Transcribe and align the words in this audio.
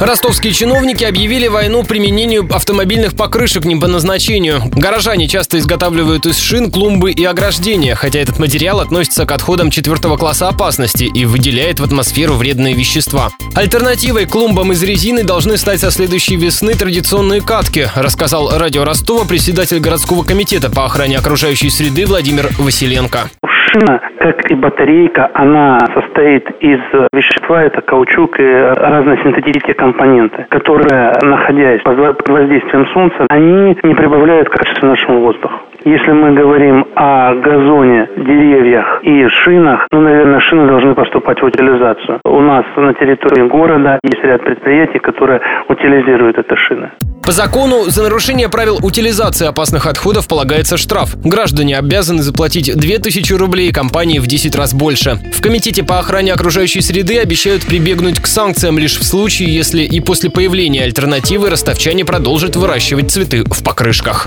Ростовские 0.00 0.52
чиновники 0.52 1.02
объявили 1.02 1.48
войну 1.48 1.82
применению 1.82 2.46
автомобильных 2.54 3.16
покрышек 3.16 3.64
не 3.64 3.74
по 3.74 3.88
назначению. 3.88 4.60
Горожане 4.72 5.26
часто 5.26 5.58
изготавливают 5.58 6.24
из 6.26 6.38
шин 6.38 6.70
клумбы 6.70 7.10
и 7.10 7.24
ограждения, 7.24 7.96
хотя 7.96 8.20
этот 8.20 8.38
материал 8.38 8.78
относится 8.78 9.26
к 9.26 9.32
отходам 9.32 9.70
четвертого 9.70 10.16
класса 10.16 10.48
опасности 10.48 11.04
и 11.04 11.24
выделяет 11.24 11.80
в 11.80 11.84
атмосферу 11.84 12.34
вредные 12.34 12.74
вещества. 12.74 13.30
Альтернативой 13.56 14.26
клумбам 14.26 14.70
из 14.70 14.82
резины 14.84 15.24
должны 15.24 15.56
стать 15.56 15.80
со 15.80 15.90
следующей 15.90 16.36
весны 16.36 16.74
традиционные 16.74 17.40
катки, 17.40 17.88
рассказал 17.96 18.56
радио 18.56 18.84
Ростова 18.84 19.24
председатель 19.24 19.80
городского 19.80 20.22
комитета 20.22 20.70
по 20.70 20.84
охране 20.84 21.18
окружающей 21.18 21.70
среды 21.70 22.06
Владимир 22.06 22.50
Василенко. 22.58 23.30
Шина, 23.72 24.00
как 24.20 24.50
и 24.50 24.54
батарейка, 24.54 25.28
она 25.34 25.78
состоит 26.18 26.50
из 26.60 26.80
вещества, 27.12 27.62
это 27.62 27.80
каучук 27.80 28.40
и 28.40 28.42
разные 28.42 29.18
синтетические 29.22 29.74
компоненты, 29.74 30.46
которые, 30.50 31.12
находясь 31.22 31.80
под 31.82 32.28
воздействием 32.28 32.86
солнца, 32.88 33.26
они 33.28 33.76
не 33.82 33.94
прибавляют 33.94 34.48
качество 34.48 34.86
нашему 34.86 35.20
воздуху. 35.20 35.54
Если 35.84 36.10
мы 36.10 36.32
говорим 36.32 36.86
о 36.96 37.34
газоне, 37.34 38.08
деревьях 38.16 38.57
и 39.02 39.28
шинах, 39.28 39.86
ну, 39.92 40.00
наверное, 40.00 40.40
шины 40.40 40.66
должны 40.66 40.94
поступать 40.94 41.40
в 41.40 41.44
утилизацию. 41.44 42.20
У 42.24 42.40
нас 42.40 42.64
на 42.76 42.94
территории 42.94 43.48
города 43.48 43.98
есть 44.02 44.22
ряд 44.22 44.42
предприятий, 44.44 44.98
которые 44.98 45.40
утилизируют 45.68 46.38
эти 46.38 46.54
шины. 46.54 46.90
По 47.28 47.32
закону 47.32 47.84
за 47.88 48.04
нарушение 48.04 48.48
правил 48.48 48.78
утилизации 48.82 49.46
опасных 49.46 49.84
отходов 49.84 50.26
полагается 50.26 50.78
штраф. 50.78 51.14
Граждане 51.22 51.76
обязаны 51.76 52.22
заплатить 52.22 52.74
2000 52.74 53.34
рублей, 53.34 53.70
компании 53.70 54.18
в 54.18 54.26
10 54.26 54.56
раз 54.56 54.72
больше. 54.72 55.18
В 55.34 55.42
Комитете 55.42 55.84
по 55.84 55.98
охране 55.98 56.32
окружающей 56.32 56.80
среды 56.80 57.18
обещают 57.18 57.66
прибегнуть 57.66 58.18
к 58.18 58.26
санкциям 58.26 58.78
лишь 58.78 58.96
в 58.98 59.04
случае, 59.04 59.54
если 59.54 59.82
и 59.82 60.00
после 60.00 60.30
появления 60.30 60.84
альтернативы 60.84 61.50
ростовчане 61.50 62.06
продолжат 62.06 62.56
выращивать 62.56 63.10
цветы 63.10 63.44
в 63.44 63.62
покрышках. 63.62 64.26